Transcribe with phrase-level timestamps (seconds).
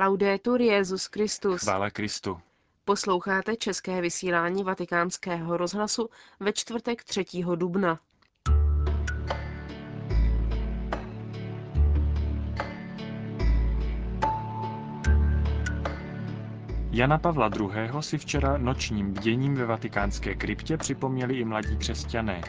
[0.00, 1.62] Laudetur Jezus Christus.
[1.62, 2.38] Chvála Kristu.
[2.84, 6.08] Posloucháte české vysílání Vatikánského rozhlasu
[6.40, 7.24] ve čtvrtek 3.
[7.54, 8.00] dubna.
[16.90, 17.70] Jana Pavla II.
[18.00, 22.42] si včera nočním bděním ve vatikánské kryptě připomněli i mladí křesťané.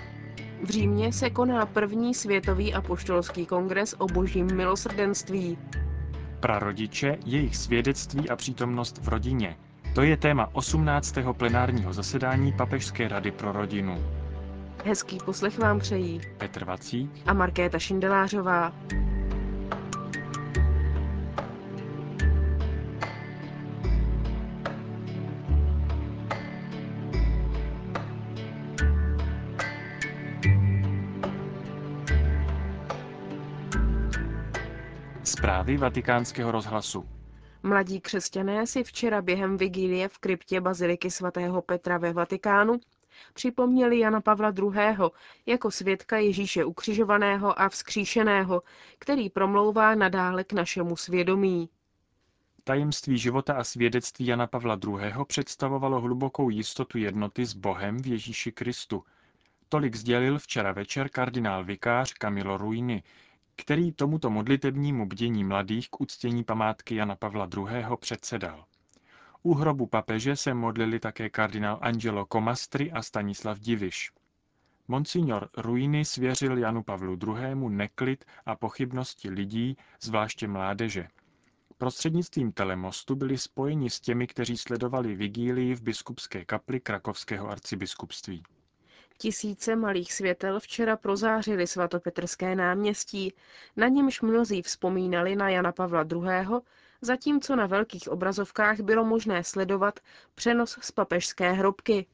[0.64, 5.58] V Římě se koná první světový apoštolský kongres o božím milosrdenství.
[6.40, 9.56] Prarodiče, jejich svědectví a přítomnost v rodině.
[9.96, 11.16] To je téma 18.
[11.38, 14.04] plenárního zasedání Papežské rady pro rodinu.
[14.86, 18.74] Hezký poslech vám přejí Petr Vacík a Markéta Šindelářová.
[35.30, 37.06] Zprávy vatikánského rozhlasu.
[37.64, 42.80] Mladí křesťané si včera během vigílie v kryptě Baziliky svatého Petra ve Vatikánu
[43.34, 45.10] připomněli Jana Pavla II.
[45.46, 48.62] jako svědka Ježíše ukřižovaného a vzkříšeného,
[49.00, 51.70] který promlouvá nadále k našemu svědomí.
[52.64, 55.26] Tajemství života a svědectví Jana Pavla II.
[55.28, 59.04] představovalo hlubokou jistotu jednoty s Bohem v Ježíši Kristu.
[59.70, 63.04] Tolik sdělil včera večer kardinál vikář Camilo Ruini,
[63.60, 67.86] který tomuto modlitebnímu bdění mladých k uctění památky Jana Pavla II.
[68.00, 68.66] předsedal.
[69.44, 74.12] U hrobu papeže se modlili také kardinál Angelo Comastri a Stanislav Diviš.
[74.88, 77.70] Monsignor Ruiny svěřil Janu Pavlu II.
[77.70, 81.08] neklid a pochybnosti lidí, zvláště mládeže.
[81.78, 88.44] Prostřednictvím telemostu byli spojeni s těmi, kteří sledovali vigílii v biskupské kapli krakovského arcibiskupství.
[89.22, 93.34] Tisíce malých světel včera prozářili svatopetrské náměstí,
[93.78, 96.60] na němž mnozí vzpomínali na Jana Pavla II.,
[97.02, 100.00] zatímco na velkých obrazovkách bylo možné sledovat
[100.36, 102.06] přenos z papežské hrobky.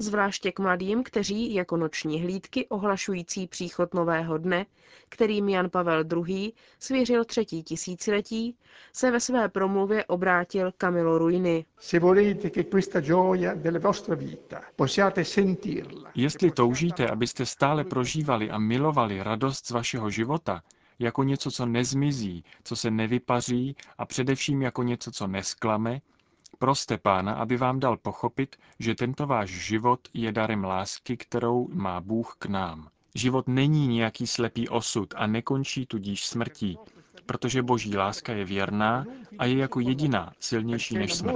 [0.00, 4.66] Zvláště k mladým, kteří jako noční hlídky ohlašující příchod nového dne,
[5.08, 6.52] kterým Jan Pavel II.
[6.78, 8.56] svěřil třetí tisíciletí,
[8.92, 11.64] se ve své promluvě obrátil Camilo Ruini.
[16.14, 20.62] Jestli toužíte, abyste stále prožívali a milovali radost z vašeho života,
[20.98, 26.00] jako něco, co nezmizí, co se nevypaří a především jako něco, co nesklame,
[26.58, 32.00] Proste pána, aby vám dal pochopit, že tento váš život je darem lásky, kterou má
[32.00, 32.88] Bůh k nám.
[33.14, 36.78] Život není nějaký slepý osud a nekončí tudíž smrtí,
[37.26, 39.06] protože boží láska je věrná
[39.38, 41.34] a je jako jediná silnější než smrt.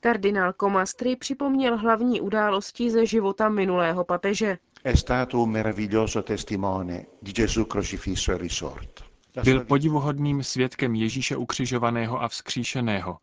[0.00, 4.58] Kardinál Comastri připomněl hlavní události ze života minulého papeže.
[4.84, 9.11] È stato un meraviglioso testimone di Gesù crocifisso e risorto.
[9.44, 13.18] Byl podivuhodným svědkem Ježíše ukřižovaného a vzkříšeného.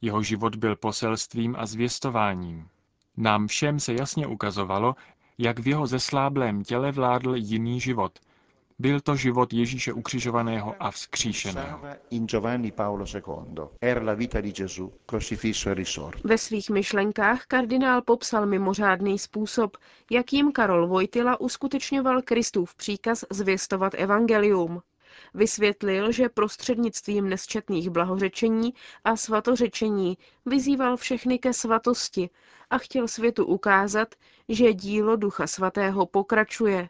[0.00, 2.68] Jeho život byl poselstvím a zvěstováním.
[3.16, 4.94] Nám všem se jasně ukazovalo,
[5.38, 8.18] jak v jeho zesláblém těle vládl jiný život.
[8.78, 11.80] Byl to život Ježíše ukřižovaného a vzkříšeného.
[16.24, 19.76] Ve svých myšlenkách kardinál popsal mimořádný způsob,
[20.10, 24.82] jakým Karol Vojtila uskutečňoval Kristův příkaz zvěstovat evangelium.
[25.34, 28.74] Vysvětlil, že prostřednictvím nesčetných blahořečení
[29.04, 32.30] a svatořečení vyzýval všechny ke svatosti
[32.70, 34.14] a chtěl světu ukázat,
[34.48, 36.88] že dílo Ducha Svatého pokračuje.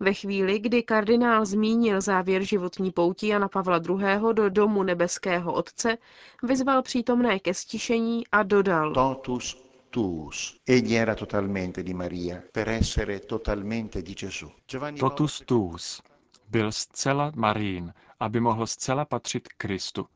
[0.00, 4.32] Ve chvíli, kdy kardinál zmínil závěr životní pouti Jana Pavla II.
[4.32, 5.98] do domu nebeského Otce,
[6.42, 10.56] vyzval přítomné ke stišení a dodal Totus tuus.
[10.66, 14.52] Egli era totalmente di Maria per essere totalmente di Gesù.
[14.98, 16.02] Totus tuus
[16.54, 20.06] byl zcela Marín, aby mohl zcela patřit Kristu.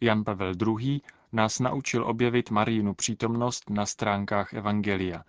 [0.00, 1.00] Jan Pavel II.
[1.32, 5.24] nás naučil objevit Marínu přítomnost na stránkách Evangelia.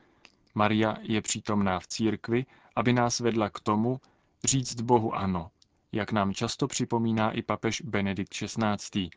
[0.56, 2.46] Maria je přítomná v církvi,
[2.76, 4.00] aby nás vedla k tomu
[4.44, 5.52] říct Bohu ano,
[5.92, 9.10] jak nám často připomíná i papež Benedikt XVI.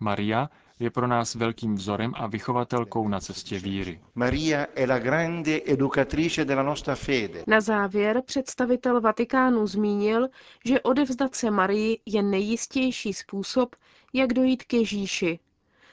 [0.00, 4.00] Maria je pro nás velkým vzorem a vychovatelkou na cestě víry.
[4.14, 7.44] Maria è la grande educatrice della nostra fede.
[7.46, 10.28] Na závěr představitel Vatikánu zmínil,
[10.64, 13.76] že odevzdat se Marii je nejistější způsob,
[14.12, 15.38] jak dojít k Ježíši.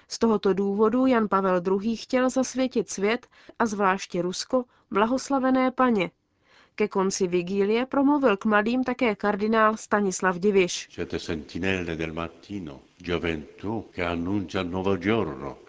[0.08, 1.98] Z tohoto důvodu Jan Pavel II.
[1.98, 3.28] chtěl zasvětit svět
[3.60, 6.12] a zvláště Rusko blahoslavené paně,
[6.78, 10.90] ke konci vigílie promluvil k mladým také kardinál Stanislav Diviš.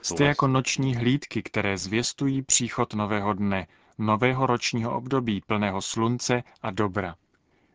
[0.02, 3.66] Jste jako noční hlídky, které zvěstují příchod nového dne,
[3.98, 7.14] nového ročního období plného slunce a dobra.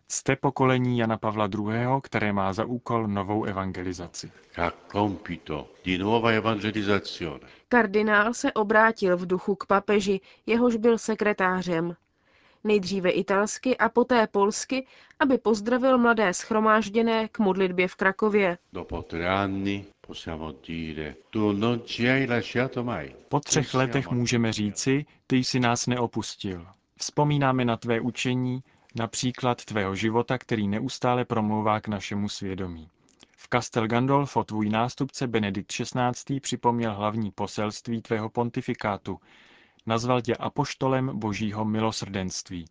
[0.07, 4.31] Jste pokolení Jana Pavla II., které má za úkol novou evangelizaci.
[4.55, 7.47] ha compito di nuova evangelizzazione.
[7.69, 11.95] Kardinál se obrátil v duchu k papeži, jehož byl sekretářem.
[12.63, 14.85] Nejdříve italsky a poté polsky,
[15.19, 18.57] aby pozdravil mladé schromážděné k modlitbě v Krakově.
[18.73, 23.15] Dopo tre anni possiamo dire, tu non ci hai lasciato mai.
[23.29, 26.67] Po třech letech můžeme říci, ty jsi nás neopustil.
[26.97, 28.63] Vzpomínáme na tvé učení,
[28.95, 32.89] na příklad tvého života, který neustále promlouvá k našemu svědomí.
[33.37, 36.39] V Castel Gandolfo tvůj nástupce Benedikt XVI.
[36.39, 39.19] připomněl hlavní poselství tvého pontifikátu.
[39.85, 42.65] Nazval tě apoštolem božího milosrdenství.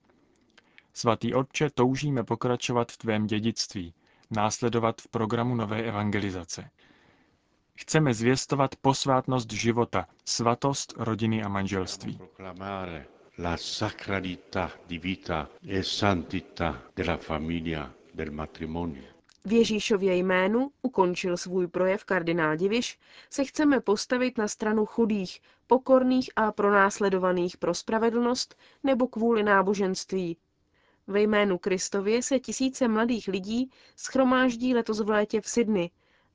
[0.94, 3.94] Svatý Otče, toužíme pokračovat v tvém dědictví,
[4.30, 6.70] následovat v programu nové evangelizace.
[7.74, 12.18] Chceme zvěstovat posvátnost života, svatost rodiny a manželství.
[13.38, 13.56] La
[14.86, 19.11] di vita e santità della famiglia, del matrimonio.
[19.44, 22.98] V Ježíšově jménu, ukončil svůj projev kardinál Diviš,
[23.30, 30.36] se chceme postavit na stranu chudých, pokorných a pronásledovaných pro spravedlnost nebo kvůli náboženství.
[31.06, 35.90] Ve jménu Kristově se tisíce mladých lidí schromáždí letos v létě v Sydney,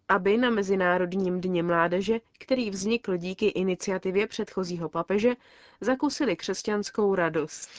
[0.08, 5.36] aby na Mezinárodním dně mládeže, který vznikl díky iniciativě předchozího papeže,
[5.82, 7.70] zakusili křesťanskou radost.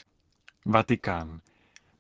[0.67, 1.41] Vatikán.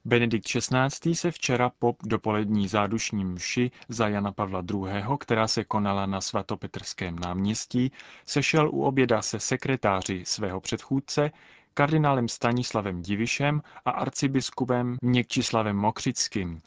[0.09, 1.15] Benedikt XVI.
[1.15, 4.91] se včera po dopolední zádušní mši za Jana Pavla II.,
[5.21, 7.93] která se konala na svatopetrském náměstí,
[8.27, 11.31] sešel u oběda se sekretáři svého předchůdce,
[11.75, 16.61] kardinálem Stanislavem Divišem a arcibiskupem Měkčislavem Mokřickým,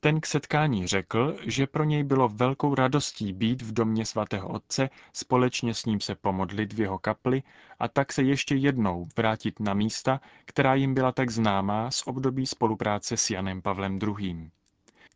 [0.00, 4.90] ten k setkání řekl, že pro něj bylo velkou radostí být v domě svatého otce,
[5.12, 7.42] společně s ním se pomodlit v jeho kapli
[7.78, 12.46] a tak se ještě jednou vrátit na místa, která jim byla tak známá z období
[12.46, 14.50] spolupráce s Janem Pavlem II.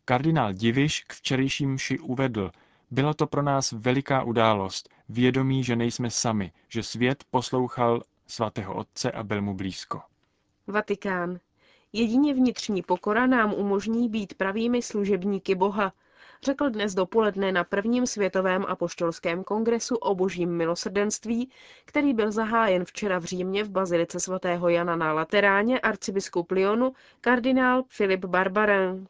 [0.05, 2.51] Kardinál Diviš k včerejším mši uvedl,
[2.91, 9.11] byla to pro nás veliká událost, vědomí, že nejsme sami, že svět poslouchal svatého otce
[9.11, 10.01] a byl mu blízko.
[10.67, 11.39] Vatikán.
[11.97, 15.93] Jedině vnitřní pokora nám umožní být pravými služebníky Boha,
[16.43, 21.49] řekl dnes dopoledne na prvním světovém apoštolském kongresu o božím milosrdenství,
[21.85, 27.83] který byl zahájen včera v Římě v bazilice svatého Jana na Lateráně arcibiskup Lyonu kardinál
[27.87, 29.07] Filip Barbarin.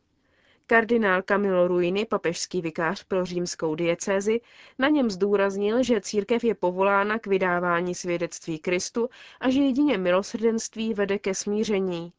[0.68, 4.42] Kardinál Camilo Ruini, papežský vikář pro římskou diecézi,
[4.80, 9.10] na něm zdůraznil, že církev je povolána k vydávání svědectví Kristu
[9.40, 12.14] a že jedině milosrdenství vede ke smíření.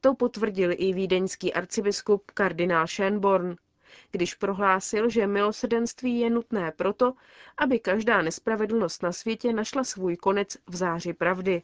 [0.00, 3.56] To potvrdil i vídeňský arcibiskup kardinál Schönborn,
[4.10, 7.12] když prohlásil, že milosrdenství je nutné proto,
[7.56, 11.62] aby každá nespravedlnost na světě našla svůj konec v záři pravdy.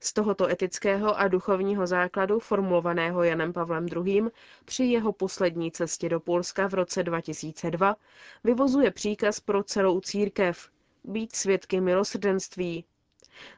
[0.00, 4.22] Z tohoto etického a duchovního základu formulovaného Janem Pavlem II.
[4.64, 7.96] při jeho poslední cestě do Polska v roce 2002
[8.44, 10.70] vyvozuje příkaz pro celou církev
[11.04, 12.84] být svědky milosrdenství,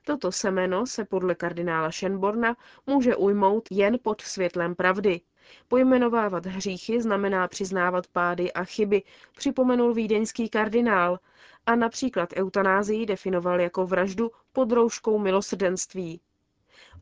[0.05, 5.21] Toto semeno se podle kardinála Schönborna může ujmout jen pod světlem pravdy.
[5.69, 9.03] Pojmenovávat hříchy znamená přiznávat pády a chyby,
[9.37, 11.19] připomenul vídeňský kardinál
[11.67, 16.21] a například eutanázii definoval jako vraždu pod rouškou milosrdenství.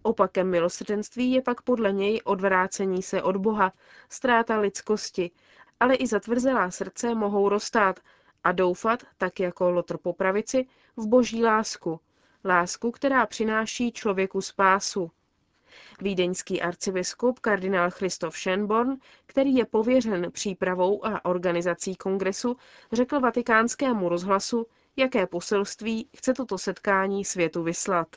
[0.02, 3.72] Opakem milosrdenství je pak podle něj odvrácení se od Boha,
[4.08, 5.30] ztráta lidskosti,
[5.80, 8.00] ale i zatvrzelá srdce mohou roztát
[8.44, 12.00] a doufat, tak jako Lotr po pravici, v boží lásku,
[12.44, 15.10] lásku, která přináší člověku spásu.
[16.00, 22.56] Vídeňský arcibiskup kardinál Christoph Schönborn, který je pověřen přípravou a organizací kongresu,
[22.92, 24.66] řekl vatikánskému rozhlasu,
[24.96, 28.08] jaké poselství chce toto setkání světu vyslat.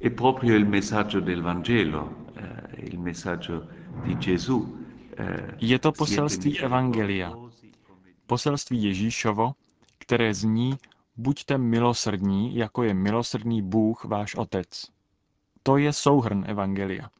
[0.00, 3.62] È proprio il messaggio del Vangelo, eh, il messaggio
[4.04, 4.78] di Gesù.
[5.16, 7.32] eh, Je to poselství Evangelia,
[8.26, 9.52] poselství Ježíšovo,
[9.98, 10.78] které zní
[11.20, 14.86] Buďte milosrdní, jako je milosrdný Bůh váš Otec.
[15.62, 17.10] To je souhrn Evangelia.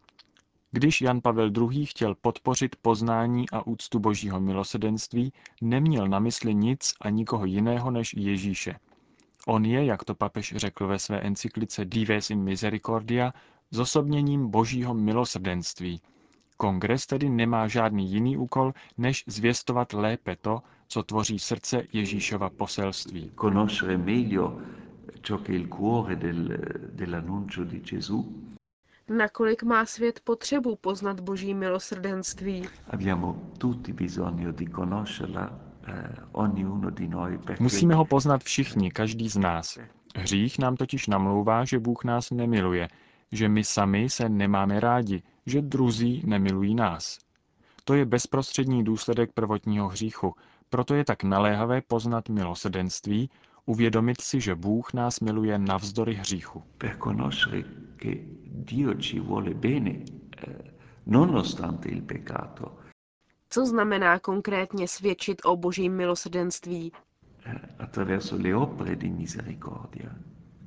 [0.71, 1.87] Když Jan Pavel II.
[1.87, 8.15] chtěl podpořit poznání a úctu božího milosrdenství, neměl na mysli nic a nikoho jiného než
[8.17, 8.75] Ježíše.
[9.47, 13.33] On je, jak to papež řekl ve své encyklice Dives in Misericordia,
[13.71, 16.01] zosobněním božího milosrdenství.
[16.57, 23.31] Kongres tedy nemá žádný jiný úkol, než zvěstovat lépe to, co tvoří srdce Ježíšova poselství.
[23.35, 24.59] conoscere meglio
[25.21, 26.59] ciò che il cuore del-
[26.93, 28.25] dell'annuncio di Gesù.
[29.09, 32.69] Nakolik má svět potřebu poznat boží milosrdenství?
[32.91, 35.51] Abbiamo tutti bisogno di conoscerla,
[35.87, 35.93] eh,
[36.33, 39.79] ognuno di noi, perché Musíme ho poznat všichni, každý z nás.
[40.17, 42.89] Hřích nám totiž namlouvá, že Bůh nás nemiluje,
[43.33, 47.19] že my sami se nemáme rádi, že druzí nemilují nás.
[47.85, 50.35] To je bezprostřední důsledek prvotního hříchu,
[50.71, 53.31] proto je tak naléhavé poznat milosrdenství,
[53.67, 56.63] uvědomit si, že Bůh nás miluje navzdory hříchu.
[56.79, 57.63] per conoscere
[57.97, 60.55] che Dio ci vuole bene eh,
[61.07, 62.79] nonostante il peccato.
[63.51, 66.93] Co znamená konkrétně svědčit o božím milosrdenství?
[67.45, 70.11] eh, attraverso le opere di misericordia.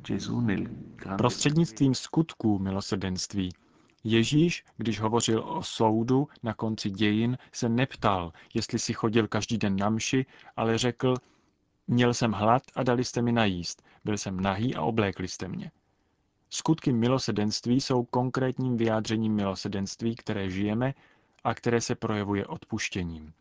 [0.08, 0.63] Gesù nel
[0.96, 3.50] grande Prostřednictvím skutků milosrdenství.
[4.03, 9.75] Ježíš, když hovořil o soudu na konci dějin, se neptal, jestli si chodil každý den
[9.75, 11.15] na mši, ale řekl,
[11.88, 15.72] měl jsem hlad a dali jste mi najíst, byl jsem nahý a oblékli jste mě.
[16.50, 20.93] Skutky milosedenství jsou konkrétním vyjádřením milosedenství, které žijeme
[21.43, 23.34] a které se projevuje odpuštěním.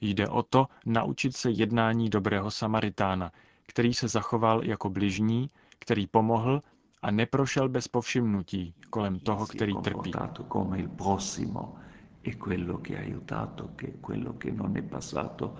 [0.00, 3.32] Jde o to naučit se jednání dobrého Samaritána,
[3.66, 6.62] který se zachoval jako bližní, který pomohl
[7.04, 9.82] a neprošel bez povšimnutí kolem toho, který trpí.
[9.82, 11.76] comportato come il prossimo
[12.22, 15.54] e quello che ha aiutato, che quello che non è passato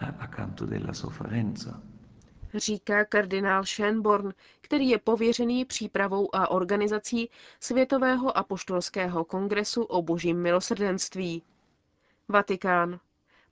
[0.00, 1.80] eh, accanto della sofferenza.
[2.54, 7.30] Říká kardinál Schönborn, který je pověřený přípravou a organizací
[7.60, 11.42] Světového apoštolského kongresu o božím milosrdenství.
[12.28, 13.00] Vatikán.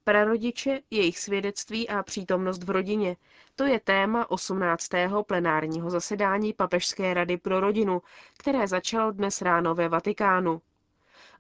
[0.08, 3.16] Prarodiče, jejich svědectví a přítomnost v rodině.
[3.56, 4.88] To je téma 18.
[5.26, 8.02] plenárního zasedání Papežské rady pro rodinu,
[8.38, 10.62] které začalo dnes ráno ve Vatikánu.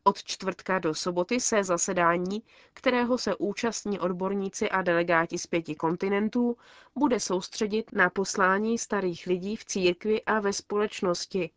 [0.04, 2.42] Od čtvrtka do soboty se zasedání,
[2.74, 6.56] kterého se účastní odborníci a delegáti z pěti kontinentů,
[6.94, 11.50] bude soustředit na poslání starých lidí v církvi a ve společnosti.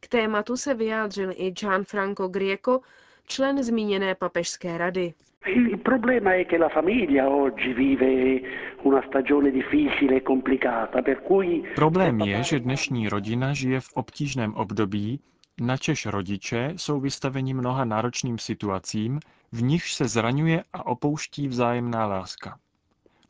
[0.00, 2.80] K tématu se vyjádřil i Gianfranco Grieco,
[3.26, 5.14] člen zmíněné papežské rady.
[5.46, 8.42] Il problema è che la famiglia oggi vive
[8.82, 14.54] una stagione difficile e complicata, per cui Problém je, že dnešní rodina žije v obtížném
[14.54, 15.20] období,
[15.60, 19.20] načež rodiče jsou vystaveni mnoha náročným situacím,
[19.52, 22.58] v nichž se zraňuje a opouští vzájemná láska.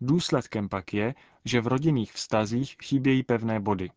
[0.00, 3.90] Důsledkem pak je, že v rodinných vztazích chybějí pevné body.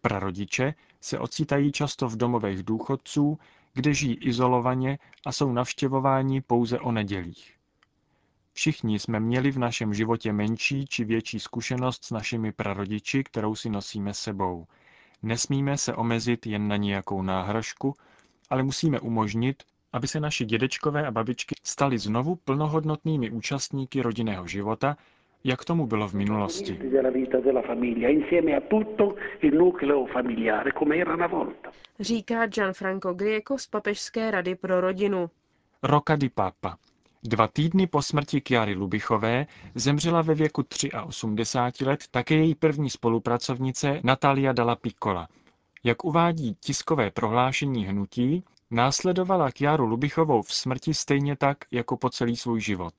[0.00, 3.38] Prarodiče se ocitají často v domovech důchodců,
[3.74, 7.54] kde žijí izolovaně a jsou navštěvováni pouze o nedělích.
[8.52, 13.70] Všichni jsme měli v našem životě menší či větší zkušenost s našimi prarodiči, kterou si
[13.70, 14.66] nosíme sebou.
[15.22, 17.94] Nesmíme se omezit jen na nějakou náhražku,
[18.50, 24.96] ale musíme umožnit, aby se naši dědečkové a babičky stali znovu plnohodnotnými účastníky rodinného života,
[25.44, 26.72] jak tomu bylo v minulosti.
[26.72, 31.70] della vita della famiglia, insieme a tutto il nucleo familiare, come era una volta.
[32.00, 35.30] Říká Gianfranco Grieco z Papežské rady pro rodinu.
[35.82, 36.78] Roka di Papa.
[37.22, 40.64] Dva týdny po smrti Kiary Lubichové zemřela ve věku
[41.06, 45.28] 83 let také její první spolupracovnice Natalia Dalla Piccola.
[45.84, 52.36] Jak uvádí tiskové prohlášení hnutí, následovala Kiaru Lubichovou v smrti stejně tak jako po celý
[52.36, 52.94] svůj život.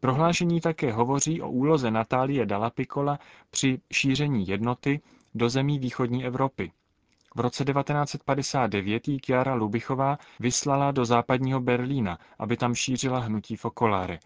[0.00, 3.18] Prohlášení také hovoří o úloze Natálie Dalla Piccola
[3.50, 5.00] při šíření jednoty
[5.34, 6.72] do zemí východní Evropy.
[7.36, 14.18] V roce 1959 ji Chiara Lubichová vyslala do západního Berlína, aby tam šířila hnutí Focolare.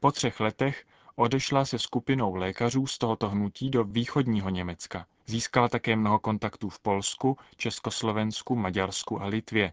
[0.00, 0.84] Po třech letech
[1.16, 5.06] odešla se skupinou lékařů z tohoto hnutí do východního Německa.
[5.26, 9.72] Získala také mnoho kontaktů v Polsku, Československu, Maďarsku a Litvě.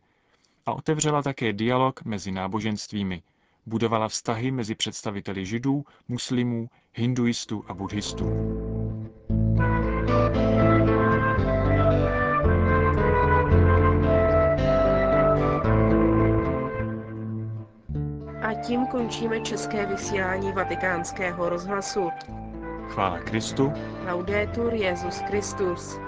[0.66, 3.24] A otevřela také dialog mezi náboženstvími.
[3.68, 8.26] Budovala vztahy mezi představiteli židů, muslimů, hinduistů a buddhistů.
[18.42, 22.10] A tím končíme české vysílání vatikánského rozhlasu.
[22.88, 23.74] Chvála Kristu,
[24.06, 26.00] Laudetur Jezus Christus.